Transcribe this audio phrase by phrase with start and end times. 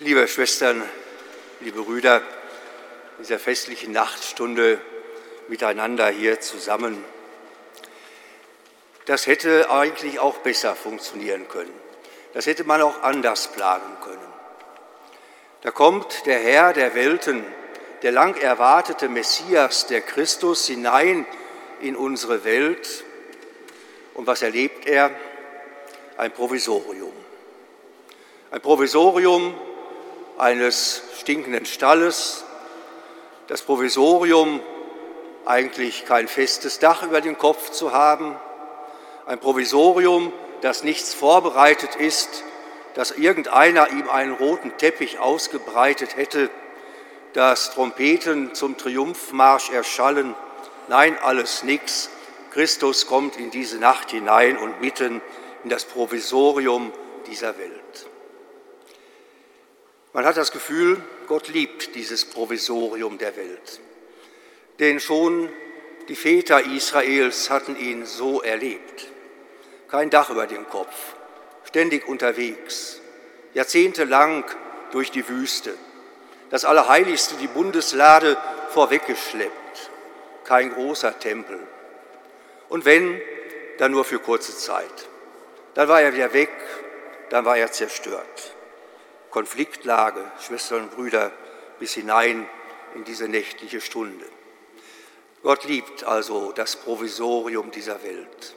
[0.00, 0.80] Liebe Schwestern,
[1.58, 4.80] liebe Brüder, in dieser festlichen Nachtstunde
[5.48, 7.04] miteinander hier zusammen.
[9.06, 11.72] Das hätte eigentlich auch besser funktionieren können.
[12.32, 14.28] Das hätte man auch anders planen können.
[15.62, 17.44] Da kommt der Herr der Welten,
[18.02, 21.26] der lang erwartete Messias, der Christus, hinein
[21.80, 23.02] in unsere Welt.
[24.14, 25.10] Und was erlebt er?
[26.16, 27.12] Ein Provisorium.
[28.52, 29.58] Ein Provisorium,
[30.38, 32.44] eines stinkenden Stalles,
[33.48, 34.60] das Provisorium,
[35.44, 38.36] eigentlich kein festes Dach über dem Kopf zu haben,
[39.26, 42.44] ein Provisorium, das nichts vorbereitet ist,
[42.94, 46.50] dass irgendeiner ihm einen roten Teppich ausgebreitet hätte,
[47.32, 50.34] dass Trompeten zum Triumphmarsch erschallen.
[50.88, 52.10] Nein, alles nix.
[52.50, 55.20] Christus kommt in diese Nacht hinein und mitten
[55.62, 56.92] in das Provisorium
[57.26, 58.07] dieser Welt.
[60.18, 63.78] Man hat das Gefühl, Gott liebt dieses Provisorium der Welt.
[64.80, 65.48] Denn schon
[66.08, 69.06] die Väter Israels hatten ihn so erlebt.
[69.86, 70.92] Kein Dach über dem Kopf,
[71.62, 73.00] ständig unterwegs,
[73.54, 74.44] jahrzehntelang
[74.90, 75.74] durch die Wüste.
[76.50, 78.36] Das Allerheiligste, die Bundeslade,
[78.70, 79.90] vorweggeschleppt.
[80.42, 81.60] Kein großer Tempel.
[82.68, 83.20] Und wenn,
[83.78, 85.08] dann nur für kurze Zeit.
[85.74, 86.50] Dann war er wieder weg,
[87.30, 88.56] dann war er zerstört.
[89.30, 91.32] Konfliktlage, Schwestern und Brüder,
[91.78, 92.48] bis hinein
[92.94, 94.24] in diese nächtliche Stunde.
[95.42, 98.56] Gott liebt also das Provisorium dieser Welt.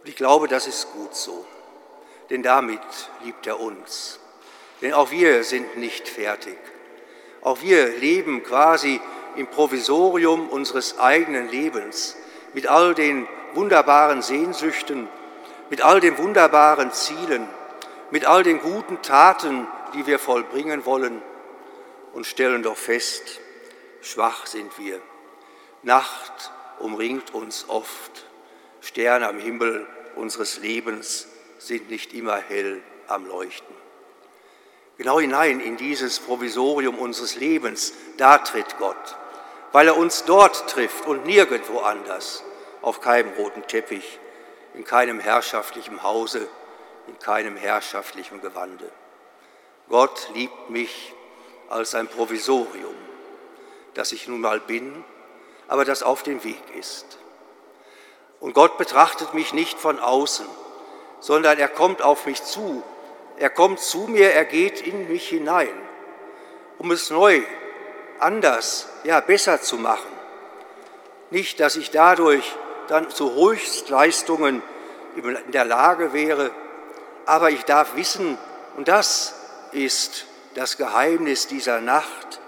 [0.00, 1.46] Und ich glaube, das ist gut so,
[2.30, 2.80] denn damit
[3.22, 4.18] liebt er uns.
[4.80, 6.56] Denn auch wir sind nicht fertig.
[7.42, 9.00] Auch wir leben quasi
[9.36, 12.16] im Provisorium unseres eigenen Lebens
[12.54, 15.08] mit all den wunderbaren Sehnsüchten,
[15.70, 17.46] mit all den wunderbaren Zielen,
[18.10, 21.22] mit all den guten Taten, die wir vollbringen wollen
[22.12, 23.40] und stellen doch fest,
[24.02, 25.00] schwach sind wir.
[25.82, 28.26] Nacht umringt uns oft.
[28.80, 31.28] Sterne am Himmel unseres Lebens
[31.58, 33.74] sind nicht immer hell am Leuchten.
[34.98, 39.16] Genau hinein in dieses Provisorium unseres Lebens, da tritt Gott,
[39.72, 42.42] weil er uns dort trifft und nirgendwo anders,
[42.80, 44.18] auf keinem roten Teppich,
[44.74, 46.48] in keinem herrschaftlichen Hause,
[47.08, 48.90] in keinem herrschaftlichen Gewande.
[49.88, 51.14] Gott liebt mich
[51.68, 52.94] als ein Provisorium,
[53.94, 55.04] das ich nun mal bin,
[55.68, 57.18] aber das auf dem Weg ist.
[58.40, 60.46] Und Gott betrachtet mich nicht von außen,
[61.20, 62.82] sondern er kommt auf mich zu.
[63.38, 65.72] Er kommt zu mir, er geht in mich hinein,
[66.78, 67.42] um es neu,
[68.18, 70.10] anders, ja besser zu machen.
[71.30, 72.54] Nicht, dass ich dadurch
[72.88, 74.62] dann zu Höchstleistungen
[75.16, 76.50] in der Lage wäre,
[77.24, 78.38] aber ich darf wissen,
[78.76, 79.34] und das
[79.72, 82.40] ist das Geheimnis dieser Nacht.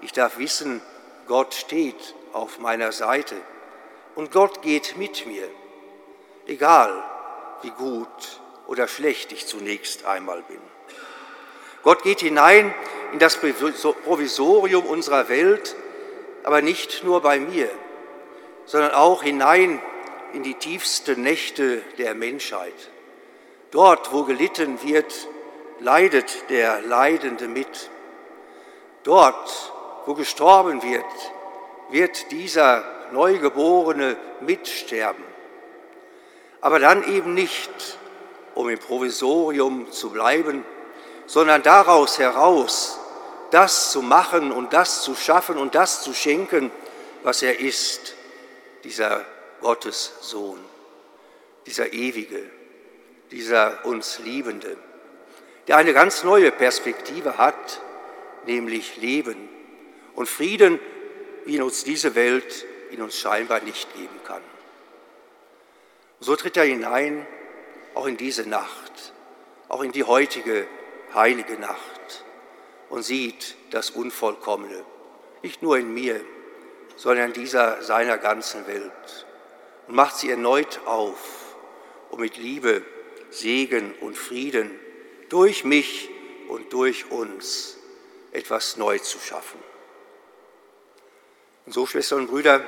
[0.00, 0.80] Ich darf wissen,
[1.26, 3.36] Gott steht auf meiner Seite
[4.14, 5.48] und Gott geht mit mir,
[6.46, 7.02] egal
[7.62, 10.60] wie gut oder schlecht ich zunächst einmal bin.
[11.82, 12.74] Gott geht hinein
[13.12, 15.76] in das Provisorium unserer Welt,
[16.44, 17.70] aber nicht nur bei mir,
[18.64, 19.80] sondern auch hinein
[20.32, 22.74] in die tiefsten Nächte der Menschheit.
[23.70, 25.28] Dort, wo gelitten wird,
[25.82, 27.90] leidet der Leidende mit.
[29.02, 29.72] Dort,
[30.06, 31.04] wo gestorben wird,
[31.90, 35.24] wird dieser Neugeborene mitsterben.
[36.60, 37.98] Aber dann eben nicht,
[38.54, 40.64] um im Provisorium zu bleiben,
[41.26, 42.98] sondern daraus heraus
[43.50, 46.70] das zu machen und das zu schaffen und das zu schenken,
[47.22, 48.14] was er ist,
[48.84, 49.24] dieser
[49.60, 50.58] Gottes Sohn,
[51.66, 52.42] dieser Ewige,
[53.30, 54.76] dieser uns Liebende
[55.68, 57.80] der eine ganz neue Perspektive hat,
[58.46, 59.48] nämlich Leben
[60.14, 60.80] und Frieden,
[61.44, 64.42] wie uns diese Welt in uns scheinbar nicht geben kann.
[66.20, 67.26] So tritt er hinein,
[67.94, 69.12] auch in diese Nacht,
[69.68, 70.66] auch in die heutige
[71.14, 72.24] heilige Nacht
[72.88, 74.84] und sieht das Unvollkommene,
[75.42, 76.20] nicht nur in mir,
[76.96, 79.26] sondern in dieser seiner ganzen Welt
[79.88, 81.56] und macht sie erneut auf,
[82.10, 82.82] um mit Liebe,
[83.30, 84.70] Segen und Frieden
[85.32, 86.10] durch mich
[86.48, 87.78] und durch uns
[88.32, 89.58] etwas neu zu schaffen.
[91.64, 92.60] Und so, Schwestern und Brüder,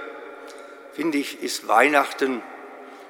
[0.92, 2.42] finde ich, ist Weihnachten,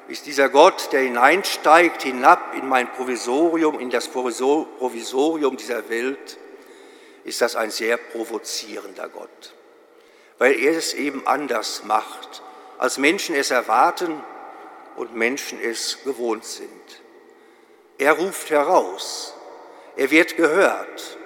[0.08, 6.36] ist dieser Gott, der hineinsteigt, hinab in mein Provisorium, in das Provisorium dieser Welt,
[7.24, 9.54] ist das ein sehr provozierender Gott,
[10.38, 12.42] weil er es eben anders macht,
[12.78, 14.20] als Menschen es erwarten
[14.96, 17.02] und Menschen es gewohnt sind.
[17.98, 19.34] Er ruft heraus,
[19.96, 21.18] er wird gehört.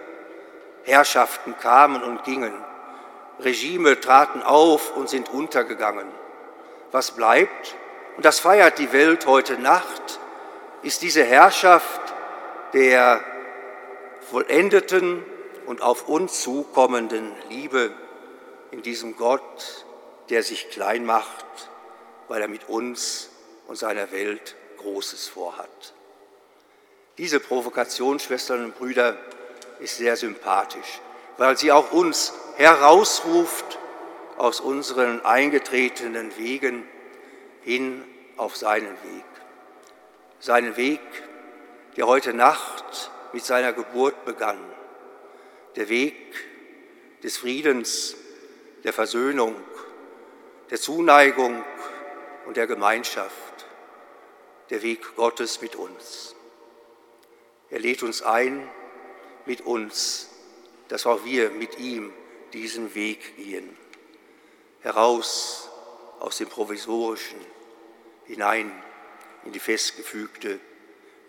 [0.85, 2.55] Herrschaften kamen und gingen,
[3.41, 6.09] Regime traten auf und sind untergegangen.
[6.91, 7.76] Was bleibt,
[8.17, 10.19] und das feiert die Welt heute Nacht,
[10.82, 12.00] ist diese Herrschaft
[12.73, 13.23] der
[14.31, 15.25] vollendeten
[15.67, 17.93] und auf uns zukommenden Liebe
[18.70, 19.85] in diesem Gott,
[20.31, 21.47] der sich klein macht,
[22.29, 23.31] weil er mit uns
[23.67, 25.94] und seiner Welt Großes vorhat.
[27.19, 29.17] Diese Provokation, Schwestern und Brüder,
[29.81, 31.00] ist sehr sympathisch,
[31.37, 33.79] weil sie auch uns herausruft
[34.37, 36.87] aus unseren eingetretenen Wegen
[37.62, 38.05] hin
[38.37, 39.25] auf seinen Weg.
[40.38, 41.00] Seinen Weg,
[41.97, 44.59] der heute Nacht mit seiner Geburt begann.
[45.75, 46.15] Der Weg
[47.25, 48.15] des Friedens,
[48.85, 49.56] der Versöhnung,
[50.70, 51.65] der Zuneigung
[52.47, 53.67] und der Gemeinschaft.
[54.70, 56.37] Der Weg Gottes mit uns.
[57.70, 58.69] Er lädt uns ein,
[59.47, 60.29] mit uns,
[60.88, 62.12] dass auch wir mit ihm
[62.53, 63.76] diesen Weg gehen.
[64.81, 65.69] Heraus
[66.20, 67.38] aus dem Provisorischen,
[68.26, 68.70] hinein
[69.44, 70.61] in die festgefügte,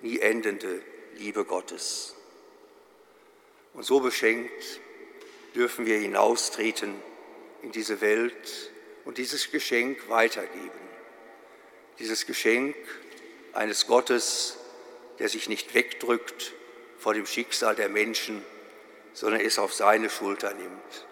[0.02, 0.82] nie endende
[1.16, 2.16] Liebe Gottes.
[3.74, 4.80] Und so beschenkt
[5.56, 6.94] dürfen wir hinaustreten
[7.62, 8.72] in diese Welt
[9.06, 10.80] und dieses Geschenk weitergeben.
[11.98, 12.76] Dieses Geschenk
[13.54, 14.59] eines Gottes,
[15.20, 16.54] der sich nicht wegdrückt
[16.98, 18.44] vor dem Schicksal der Menschen,
[19.14, 21.08] sondern es auf seine Schulter nimmt,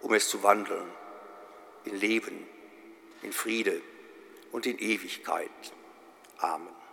[0.00, 0.90] um es zu wandeln
[1.84, 2.46] in Leben,
[3.22, 3.80] in Friede
[4.52, 5.50] und in Ewigkeit.
[6.38, 6.83] Amen.